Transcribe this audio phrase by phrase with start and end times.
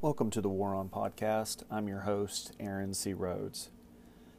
[0.00, 1.64] Welcome to the War On Podcast.
[1.68, 3.14] I'm your host, Aaron C.
[3.14, 3.70] Rhodes.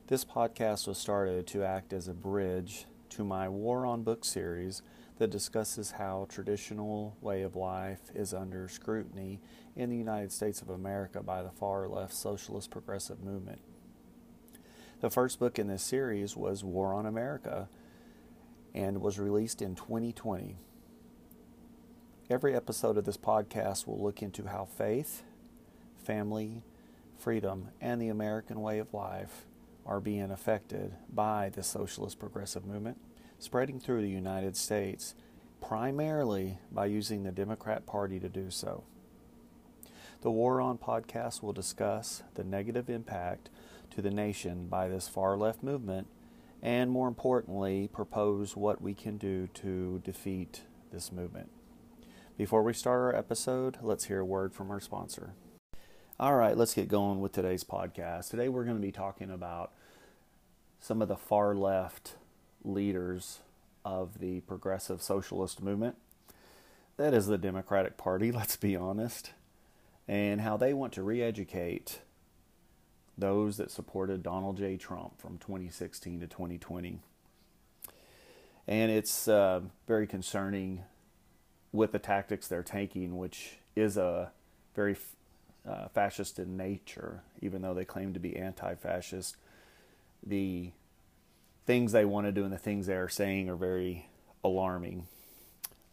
[0.08, 4.82] This podcast was started to act as a bridge to my War On book series
[5.18, 9.42] that discusses how traditional way of life is under scrutiny
[9.76, 13.60] in the United States of America by the far left socialist progressive movement.
[15.02, 17.68] The first book in this series was War on America
[18.74, 20.56] and was released in 2020.
[22.30, 25.24] Every episode of this podcast will look into how faith,
[26.10, 26.64] family,
[27.20, 29.46] freedom, and the American way of life
[29.86, 32.98] are being affected by the socialist progressive movement,
[33.38, 35.14] spreading through the United States
[35.62, 38.86] primarily by using the Democrat Party to do so.
[40.22, 43.52] The War On podcast will discuss the negative impact
[43.92, 46.08] to the nation by this far left movement
[46.60, 51.52] and, more importantly, propose what we can do to defeat this movement.
[52.36, 55.36] Before we start our episode, let's hear a word from our sponsor.
[56.22, 58.30] All right, let's get going with today's podcast.
[58.30, 59.72] Today we're going to be talking about
[60.78, 62.16] some of the far left
[62.62, 63.40] leaders
[63.86, 65.96] of the progressive socialist movement.
[66.98, 69.32] That is the Democratic Party, let's be honest,
[70.10, 72.02] and how they want to re educate
[73.18, 74.76] those that supported Donald J.
[74.76, 77.00] Trump from 2016 to 2020.
[78.68, 80.84] And it's uh, very concerning
[81.72, 84.34] with the tactics they're taking, which is a
[84.76, 84.98] very
[85.68, 89.38] uh, fascist in nature, even though they claim to be anti fascist.
[90.26, 90.72] The
[91.66, 94.08] things they want to do and the things they are saying are very
[94.44, 95.08] alarming,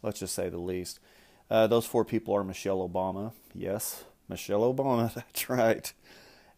[0.01, 0.99] let's just say the least.
[1.49, 3.31] Uh, those four people are Michelle Obama.
[3.53, 5.93] Yes, Michelle Obama, that's right.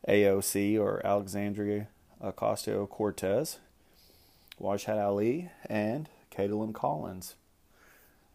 [0.08, 1.88] AOC or Alexandria
[2.24, 3.60] Ocasio Cortez,
[4.60, 7.36] Waheed Ali, and Kaitlan Collins.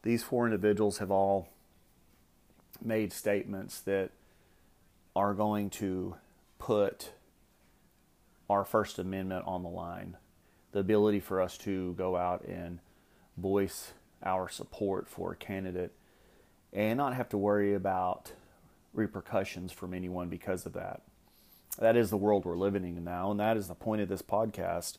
[0.02, 1.48] These four individuals have all
[2.82, 4.10] made statements that
[5.16, 6.16] are going to
[6.58, 7.12] put
[8.50, 10.16] our First Amendment on the line.
[10.72, 12.80] The ability for us to go out and
[13.36, 13.92] voice
[14.22, 15.92] our support for a candidate
[16.72, 18.32] and not have to worry about
[18.92, 21.02] repercussions from anyone because of that.
[21.78, 24.22] That is the world we're living in now, and that is the point of this
[24.22, 24.98] podcast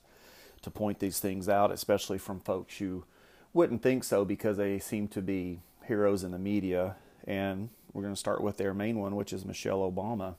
[0.61, 3.05] to point these things out, especially from folks who
[3.53, 8.13] wouldn't think so because they seem to be heroes in the media and we're going
[8.13, 10.35] to start with their main one, which is Michelle Obama.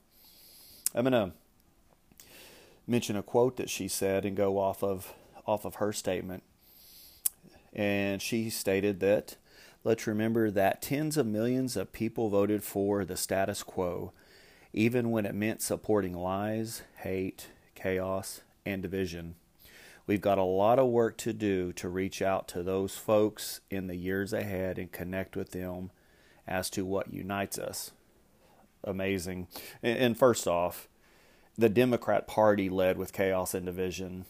[0.94, 1.32] I'm going to
[2.86, 5.14] mention a quote that she said and go off of
[5.46, 6.42] off of her statement.
[7.72, 9.36] And she stated that
[9.84, 14.12] let's remember that tens of millions of people voted for the status quo,
[14.74, 19.34] even when it meant supporting lies, hate, chaos, and division.
[20.06, 23.86] We've got a lot of work to do to reach out to those folks in
[23.86, 25.90] the years ahead and connect with them
[26.46, 27.92] as to what unites us.
[28.84, 29.48] Amazing.
[29.82, 30.88] And, first off,
[31.58, 34.26] the Democrat Party led with chaos and division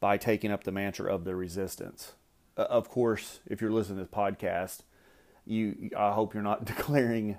[0.00, 2.12] by taking up the mantra of the resistance.
[2.56, 4.80] Of course, if you're listening to this podcast,
[5.44, 7.36] you I hope you're not declaring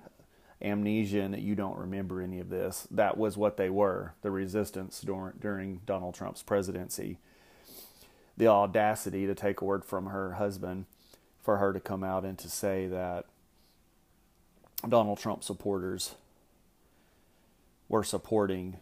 [0.62, 2.88] amnesia and that you don't remember any of this.
[2.89, 7.19] That was what they were, the resistance during Donald Trump's presidency.
[8.38, 10.85] The audacity to take a word from her husband
[11.41, 13.25] for her to come out and to say that
[14.89, 16.15] Donald Trump supporters
[17.89, 18.77] were supporting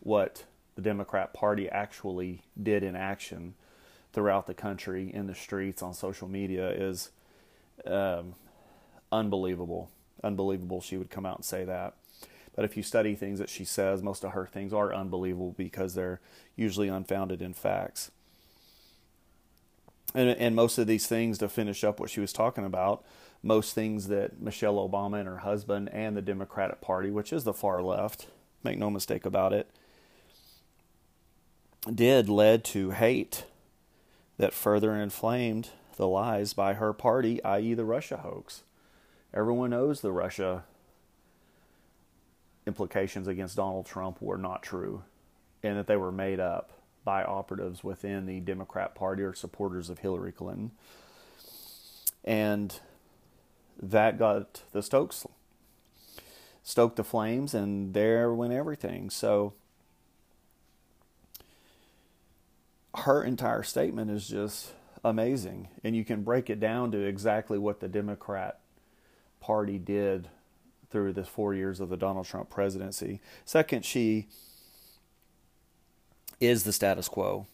[0.00, 3.54] what the Democrat Party actually did in action
[4.12, 7.10] throughout the country in the streets on social media is
[7.86, 8.34] um,
[9.12, 9.90] unbelievable.
[10.24, 11.94] Unbelievable she would come out and say that.
[12.54, 15.94] But if you study things that she says, most of her things are unbelievable because
[15.94, 16.20] they're
[16.56, 18.10] usually unfounded in facts.
[20.14, 23.04] And, and most of these things, to finish up what she was talking about,
[23.42, 27.52] most things that Michelle Obama and her husband and the Democratic Party, which is the
[27.52, 28.26] far left,
[28.64, 29.68] make no mistake about it,
[31.92, 33.44] did led to hate
[34.36, 38.62] that further inflamed the lies by her party, i.e., the Russia hoax.
[39.34, 40.64] Everyone knows the Russia
[42.66, 45.02] implications against Donald Trump were not true
[45.62, 46.72] and that they were made up
[47.04, 50.70] by operatives within the Democrat Party or supporters of Hillary Clinton.
[52.24, 52.78] And
[53.80, 55.26] that got the Stokes
[56.68, 59.08] stoked the flames, and there went everything.
[59.08, 59.54] So
[62.94, 64.72] her entire statement is just
[65.02, 68.60] amazing, and you can break it down to exactly what the Democrat
[69.40, 70.28] Party did
[70.90, 73.20] through the four years of the Donald Trump presidency.
[73.46, 74.26] Second, she
[76.38, 77.46] is the status quo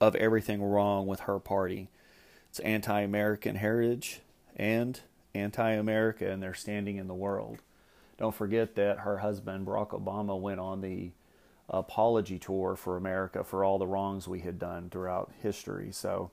[0.00, 1.90] of everything wrong with her party.
[2.48, 4.20] It's anti American heritage
[4.56, 5.00] and
[5.38, 7.62] anti America and their standing in the world.
[8.18, 11.12] don't forget that her husband, Barack Obama, went on the
[11.68, 15.92] apology tour for America for all the wrongs we had done throughout history.
[15.92, 16.30] So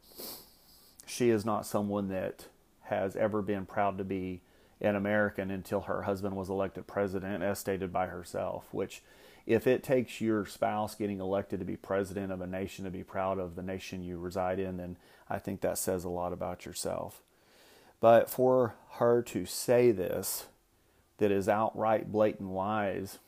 [1.06, 2.48] she is not someone that
[2.84, 4.42] has ever been proud to be
[4.81, 8.68] an American until her husband was elected president, as stated by herself.
[8.72, 9.02] Which,
[9.46, 13.04] if it takes your spouse getting elected to be president of a nation to be
[13.04, 14.98] proud of the nation you reside in, then
[15.30, 17.22] I think that says a lot about yourself.
[18.00, 20.47] But for her to say this,
[21.18, 23.19] that is outright blatant lies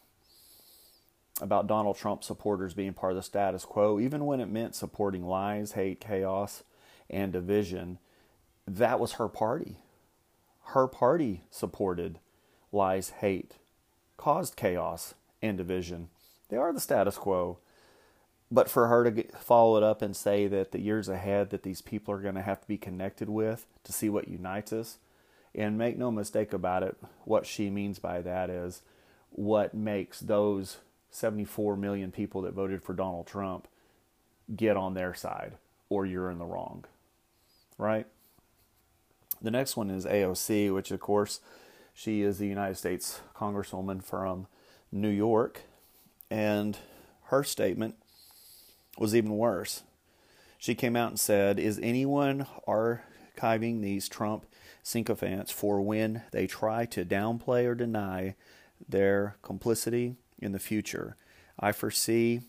[1.40, 5.26] about Donald Trump supporters being part of the status quo, even when it meant supporting
[5.26, 6.64] lies, hate, chaos,
[7.10, 8.00] and division,
[8.68, 9.78] that was her party.
[10.72, 12.20] Her party supported
[12.72, 13.54] lies, hate,
[14.18, 16.10] caused chaos and division.
[16.50, 17.60] They are the status quo.
[18.50, 21.64] But for her to get, follow it up and say that the years ahead that
[21.64, 24.98] these people are going to have to be connected with to see what unites us,
[25.54, 26.96] and make no mistake about it,
[27.26, 28.82] what she means by that is
[29.32, 30.78] what makes those
[31.10, 33.68] 74 million people that voted for Donald Trump
[34.56, 35.54] get on their side,
[35.90, 36.86] or you're in the wrong.
[37.78, 38.06] Right?
[39.42, 41.42] The next one is AOC, which, of course,
[41.94, 44.48] she is the United States Congresswoman from
[44.92, 45.62] New York.
[46.30, 46.78] And
[47.26, 47.96] her statement
[49.00, 49.84] was even worse.
[50.58, 54.46] She came out and said, Is anyone archiving these Trump
[54.88, 58.36] sycophants for when they try to downplay or deny
[58.88, 61.16] their complicity in the future.
[61.60, 62.42] I foresee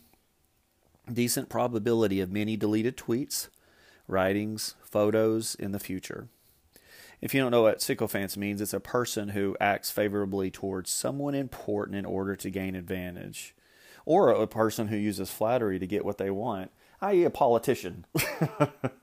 [1.13, 3.49] decent probability of many deleted tweets,
[4.07, 6.29] writings, photos in the future.
[7.21, 11.35] If you don't know what sycophants means, it's a person who acts favorably towards someone
[11.35, 13.55] important in order to gain advantage,
[14.09, 16.71] or a person who uses flattery to get what they want,
[17.03, 18.07] i.e., a politician.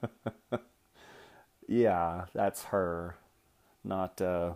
[1.67, 3.15] yeah, that's her,
[3.83, 4.53] not uh,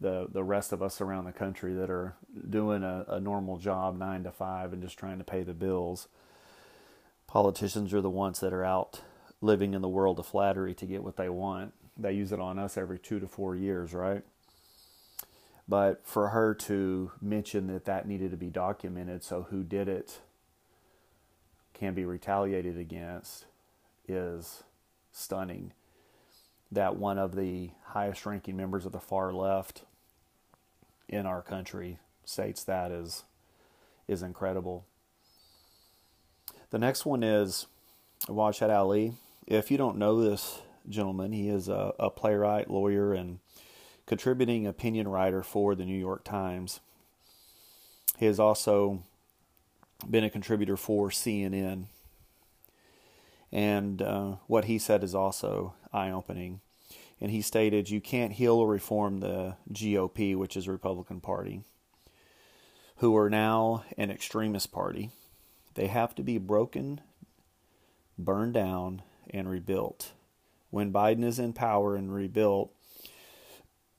[0.00, 2.16] the the rest of us around the country that are
[2.50, 6.08] doing a, a normal job nine to five and just trying to pay the bills.
[7.28, 9.02] Politicians are the ones that are out
[9.40, 11.72] living in the world of flattery to get what they want.
[11.96, 14.24] They use it on us every two to four years, right?
[15.68, 20.20] But for her to mention that that needed to be documented so who did it
[21.74, 23.44] can be retaliated against
[24.08, 24.64] is
[25.12, 25.72] stunning.
[26.72, 29.84] That one of the highest ranking members of the far left
[31.08, 33.24] in our country states that is
[34.06, 34.86] is incredible.
[36.70, 37.66] The next one is
[38.26, 39.14] Waahid Ali.
[39.46, 43.38] If you don't know this gentleman, he is a, a playwright, lawyer, and
[44.08, 46.80] contributing opinion writer for the New York Times.
[48.18, 49.02] He has also
[50.08, 51.84] been a contributor for CNN.
[53.52, 56.60] And uh, what he said is also eye opening
[57.20, 61.62] and he stated, "You can't heal or reform the GOP, which is the Republican Party,
[62.96, 65.10] who are now an extremist party.
[65.74, 67.00] They have to be broken,
[68.16, 70.12] burned down, and rebuilt.
[70.70, 72.72] When Biden is in power and rebuilt."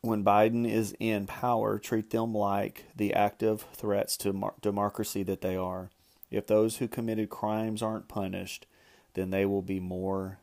[0.02, 5.58] When Biden is in power, treat them like the active threats to democracy that they
[5.58, 5.90] are.
[6.32, 8.66] If those who committed crimes aren't punished,
[9.14, 10.40] then they will be more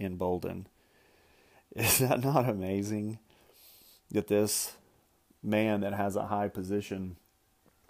[0.00, 0.68] emboldened.
[1.76, 3.18] Is that not amazing?
[4.10, 4.76] That this
[5.42, 7.16] man that has a high position,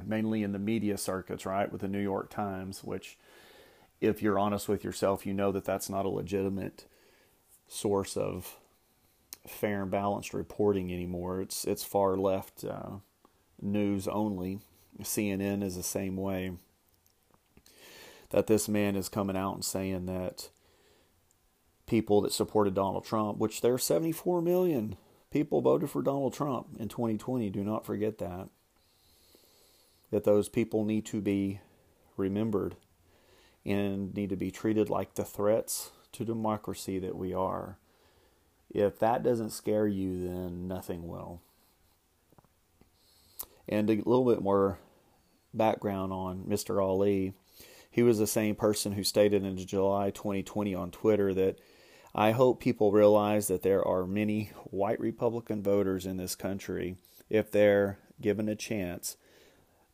[0.05, 3.17] mainly in the media circuits, right, with the New York Times, which,
[4.01, 6.85] if you're honest with yourself, you know that that's not a legitimate
[7.69, 8.57] source of
[9.47, 11.41] fair and balanced reporting anymore.
[11.41, 12.99] It's it's far left uh,
[13.61, 14.61] news only.
[15.03, 16.53] CNN is the same way.
[18.31, 20.49] That this man is coming out and saying that
[21.87, 24.97] people that supported Donald Trump, which there are 74 million
[25.31, 27.51] people voted for Donald Trump in 2020.
[27.51, 28.49] Do not forget that.
[30.11, 31.61] That those people need to be
[32.17, 32.77] remembered
[33.65, 37.79] and need to be treated like the threats to democracy that we are.
[38.71, 41.41] If that doesn't scare you, then nothing will.
[43.69, 44.79] And a little bit more
[45.55, 46.83] background on Mr.
[46.83, 47.35] Ali.
[47.91, 51.59] He was the same person who stated in July 2020 on Twitter that
[52.15, 56.97] I hope people realize that there are many white Republican voters in this country,
[57.29, 59.17] if they're given a chance,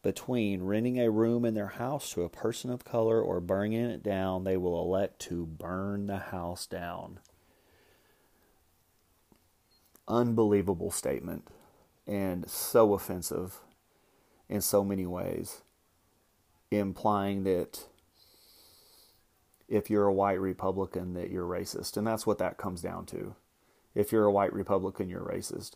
[0.03, 4.03] between renting a room in their house to a person of color or burning it
[4.03, 7.21] down, they will elect to burn the house down.
[10.09, 11.49] Unbelievable statement
[12.07, 13.61] and so offensive
[14.49, 15.63] in so many ways,
[16.71, 17.85] implying that
[19.69, 21.97] if you're a white Republican that you're racist.
[21.97, 23.35] And that's what that comes down to.
[23.95, 25.73] If you're a white Republican, you're racist.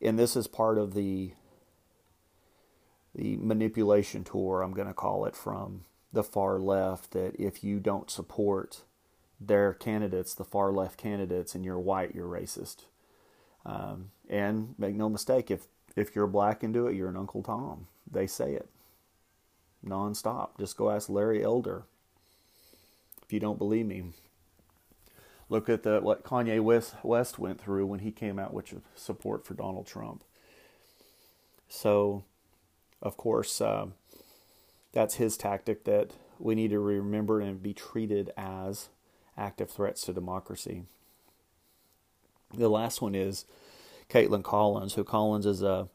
[0.00, 1.32] And this is part of the
[3.14, 7.80] the manipulation tour, I'm going to call it, from the far left that if you
[7.80, 8.82] don't support
[9.40, 12.84] their candidates, the far left candidates, and you're white, you're racist.
[13.68, 17.42] Um, and make no mistake, if if you're black and do it, you're an Uncle
[17.42, 17.86] Tom.
[18.10, 18.68] They say it
[19.84, 20.58] nonstop.
[20.58, 21.84] Just go ask Larry Elder.
[23.22, 24.04] If you don't believe me,
[25.50, 29.44] look at the what Kanye West, West went through when he came out with support
[29.44, 30.24] for Donald Trump.
[31.68, 32.24] So,
[33.02, 33.88] of course, uh,
[34.92, 38.88] that's his tactic that we need to remember and be treated as
[39.36, 40.84] active threats to democracy.
[42.54, 43.44] The last one is
[44.08, 45.88] Kaitlan Collins, who Collins is a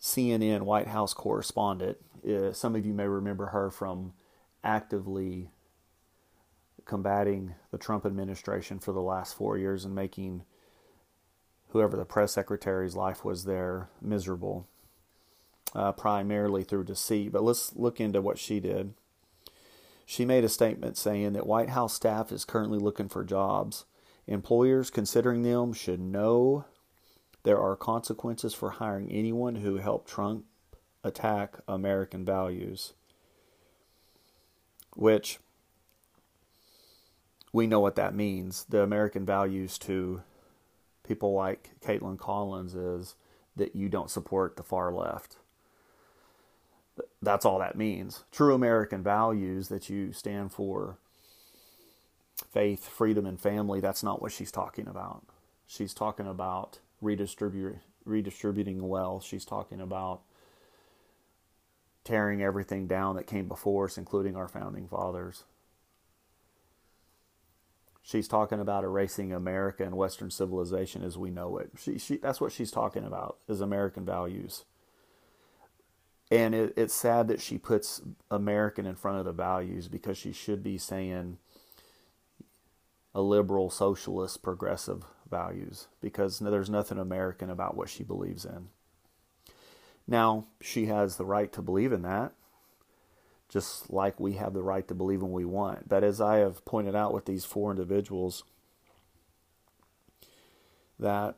[0.00, 1.98] CNN White House correspondent.
[2.28, 4.12] Uh, some of you may remember her from
[4.62, 5.50] actively
[6.84, 10.42] combating the Trump administration for the last four years and making
[11.68, 14.68] whoever the press secretary's life was there miserable,
[15.74, 17.32] uh, primarily through deceit.
[17.32, 18.92] But let's look into what she did.
[20.04, 23.86] She made a statement saying that White House staff is currently looking for jobs.
[24.26, 26.64] Employers considering them should know
[27.42, 30.44] there are consequences for hiring anyone who helped Trump
[31.02, 32.92] attack American values,
[34.94, 35.38] which
[37.52, 38.64] we know what that means.
[38.68, 40.22] The American values to
[41.02, 43.16] people like Kaitlan Collins is
[43.56, 45.36] that you don't support the far left.
[47.20, 48.24] That's all that means.
[48.30, 50.98] True American values that you stand for
[52.44, 55.24] faith, freedom, and family, that's not what she's talking about.
[55.66, 59.24] She's talking about redistribute, redistributing wealth.
[59.24, 60.22] She's talking about
[62.04, 65.44] tearing everything down that came before us, including our founding fathers.
[68.02, 71.70] She's talking about erasing America and Western civilization as we know it.
[71.78, 74.64] She, she, that's what she's talking about is American values.
[76.30, 80.32] And it, it's sad that she puts American in front of the values because she
[80.32, 81.38] should be saying
[83.14, 88.68] a liberal, socialist, progressive values because there's nothing American about what she believes in.
[90.06, 92.32] Now, she has the right to believe in that
[93.52, 95.86] just like we have the right to believe in what we want.
[95.86, 98.44] But as I have pointed out with these four individuals,
[100.98, 101.34] that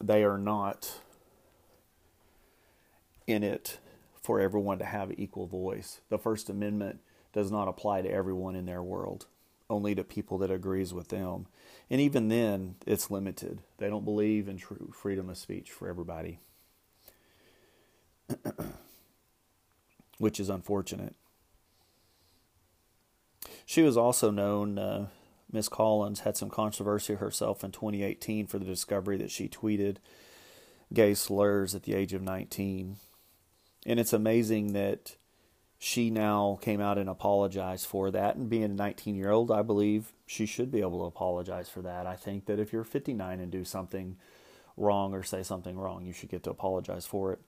[0.00, 1.00] they are not
[3.26, 3.78] in it
[4.22, 6.00] for everyone to have equal voice.
[6.10, 7.00] The First Amendment
[7.32, 9.26] does not apply to everyone in their world,
[9.70, 11.46] only to people that agrees with them.
[11.88, 13.60] And even then, it's limited.
[13.78, 16.40] They don't believe in true freedom of speech for everybody.
[20.20, 21.14] which is unfortunate.
[23.64, 25.06] She was also known, uh,
[25.50, 29.96] Miss Collins had some controversy herself in 2018 for the discovery that she tweeted
[30.92, 32.96] gay slurs at the age of 19.
[33.86, 35.16] And it's amazing that
[35.82, 38.36] she now came out and apologized for that.
[38.36, 41.80] And being a 19 year old, I believe she should be able to apologize for
[41.80, 42.06] that.
[42.06, 44.18] I think that if you're 59 and do something
[44.76, 47.40] wrong or say something wrong, you should get to apologize for it.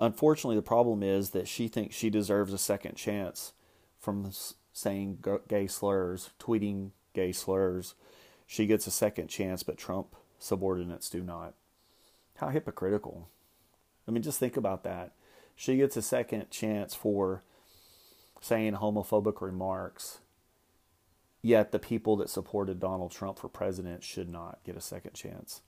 [0.00, 3.52] Unfortunately, the problem is that she thinks she deserves a second chance
[4.00, 4.28] from
[4.72, 7.94] saying gay slurs, tweeting gay slurs.
[8.44, 11.54] She gets a second chance, but Trump subordinates do not.
[12.38, 13.28] How hypocritical.
[14.08, 15.12] I mean, just think about that.
[15.62, 17.44] She gets a second chance for
[18.40, 20.18] saying homophobic remarks,
[21.40, 25.62] yet the people that supported Donald Trump for president should not get a second chance.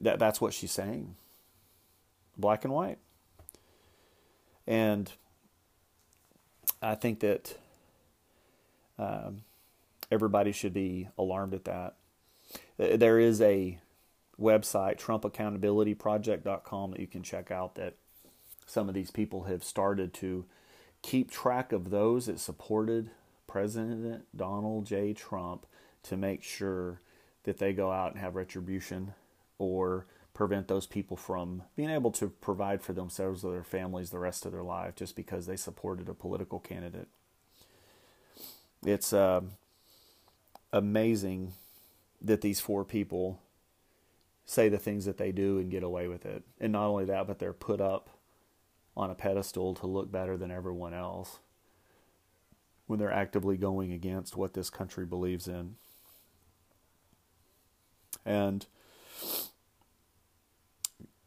[0.00, 1.16] That, that's what she's saying.
[2.38, 2.98] Black and white.
[4.68, 5.10] And
[6.80, 7.58] I think that
[9.00, 9.42] um,
[10.12, 11.96] everybody should be alarmed at that.
[12.76, 13.80] There is a
[14.40, 17.96] website, TrumpAccountabilityProject.com, that you can check out that
[18.66, 20.44] some of these people have started to
[21.02, 23.10] keep track of those that supported
[23.46, 25.12] President Donald J.
[25.12, 25.66] Trump
[26.02, 27.00] to make sure
[27.44, 29.14] that they go out and have retribution
[29.58, 34.18] or prevent those people from being able to provide for themselves or their families the
[34.18, 37.08] rest of their life just because they supported a political candidate.
[38.84, 39.40] It's uh,
[40.72, 41.52] amazing
[42.20, 43.40] that these four people
[44.44, 46.42] say the things that they do and get away with it.
[46.60, 48.10] And not only that, but they're put up
[48.96, 51.38] on a pedestal to look better than everyone else
[52.86, 55.74] when they're actively going against what this country believes in.
[58.24, 58.66] And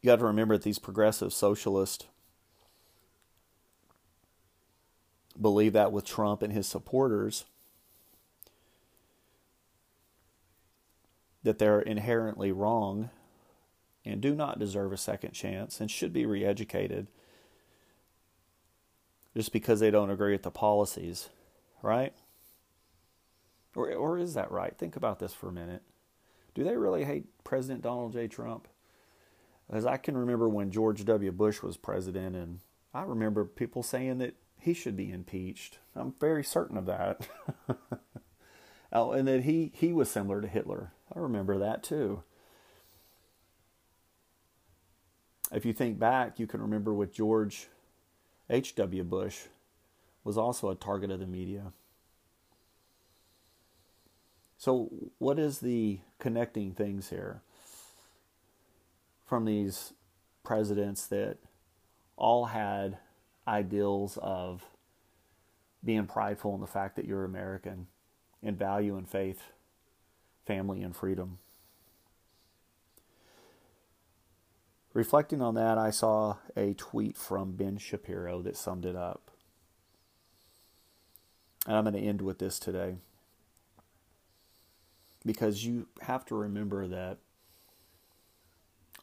[0.02, 2.06] you got to remember that these progressive socialists
[5.40, 7.46] believe that with Trump and his supporters,
[11.44, 13.10] that they're inherently wrong
[14.06, 17.08] and do not deserve a second chance and should be re educated
[19.36, 21.30] just because they don't agree with the policies,
[21.82, 22.14] right?
[23.76, 24.78] Or, or is that right?
[24.78, 25.84] Think about this for a minute.
[26.56, 28.28] Do they really hate President Donald J.
[28.28, 28.68] Trump?
[29.70, 31.32] As I can remember when George W.
[31.32, 32.60] Bush was president, and
[32.94, 35.78] I remember people saying that he should be impeached.
[35.96, 37.28] I'm very certain of that.
[38.92, 40.92] oh, and that he, he was similar to Hitler.
[41.16, 42.24] I remember that too.
[45.52, 47.68] If you think back, you can remember with George
[48.50, 49.04] H.W.
[49.04, 49.42] Bush
[50.24, 51.72] was also a target of the media.
[54.58, 54.90] So,
[55.20, 57.42] what is the connecting things here
[59.26, 59.94] from these
[60.44, 61.38] presidents that
[62.18, 62.98] all had
[63.48, 64.66] ideals of
[65.84, 67.88] being prideful in the fact that you're American
[68.44, 69.44] and value and faith,
[70.46, 71.38] family and freedom?
[74.94, 79.30] Reflecting on that, I saw a tweet from Ben Shapiro that summed it up.
[81.68, 82.96] And I'm going to end with this today
[85.26, 87.20] because you have to remember that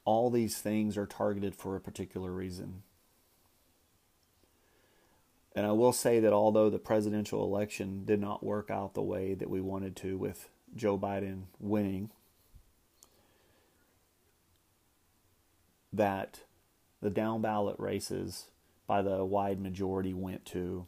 [0.05, 2.83] all these things are targeted for a particular reason.
[5.55, 9.35] And I will say that although the presidential election did not work out the way
[9.35, 12.11] that we wanted to, with Joe Biden winning,
[15.97, 16.41] that
[17.01, 18.51] the down ballot races
[18.87, 20.87] by the wide majority went to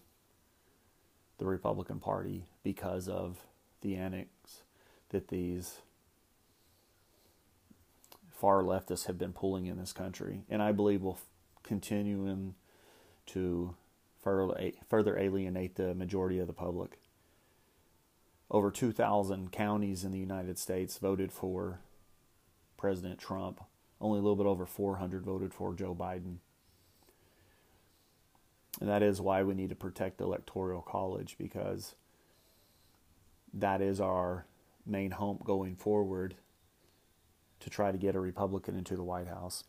[1.39, 3.39] the Republican Party because of
[3.81, 4.29] the annex
[5.11, 5.81] that these
[8.31, 11.19] far leftists have been pulling in this country, and I believe will
[11.63, 12.55] continue in
[13.27, 13.75] to
[14.23, 16.99] further alienate the majority of the public.
[18.51, 21.81] Over 2,000 counties in the United States voted for
[22.77, 23.61] President Trump.
[24.01, 26.37] Only a little bit over 400 voted for Joe Biden.
[28.81, 31.95] And that is why we need to protect the Electoral College because
[33.53, 34.47] that is our
[34.87, 36.37] main hope going forward
[37.61, 39.65] to try to get a Republican into the White House.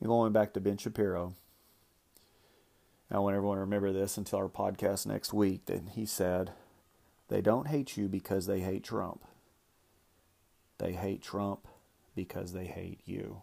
[0.00, 1.34] And going back to Ben Shapiro,
[3.10, 5.66] I want everyone to remember this until our podcast next week.
[5.66, 6.52] That he said,
[7.28, 9.22] They don't hate you because they hate Trump.
[10.78, 11.68] They hate Trump
[12.16, 13.42] because they hate you.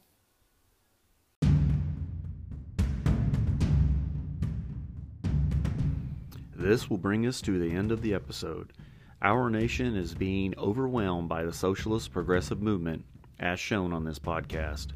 [6.55, 8.73] This will bring us to the end of the episode.
[9.21, 13.05] Our nation is being overwhelmed by the socialist progressive movement,
[13.39, 14.87] as shown on this podcast.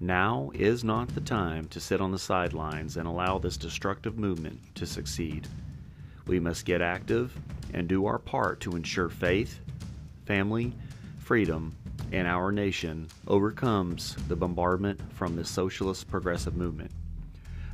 [0.00, 4.60] Now is not the time to sit on the sidelines and allow this destructive movement
[4.74, 5.46] to succeed.
[6.26, 7.36] We must get active
[7.72, 9.60] and do our part to ensure faith,
[10.24, 10.72] family,
[11.18, 11.76] freedom,
[12.12, 16.90] and our nation overcomes the bombardment from the socialist progressive movement.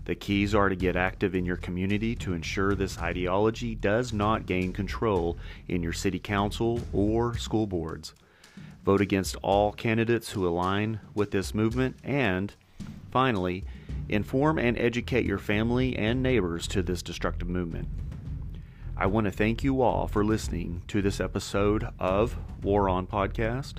[0.05, 4.47] The keys are to get active in your community to ensure this ideology does not
[4.47, 8.15] gain control in your city council or school boards.
[8.85, 11.97] Vote against all candidates who align with this movement.
[12.03, 12.55] And
[13.11, 13.65] finally,
[14.09, 17.89] inform and educate your family and neighbors to this destructive movement.
[18.97, 23.75] I want to thank you all for listening to this episode of War On Podcast.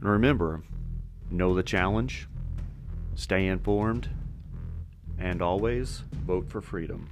[0.00, 0.62] And remember,
[1.30, 2.28] know the challenge,
[3.14, 4.08] stay informed,
[5.18, 7.10] and always vote for freedom.